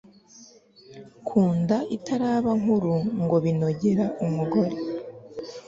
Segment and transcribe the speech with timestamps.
[1.27, 4.75] ku nda itaraba nkuru ngo binogera umugore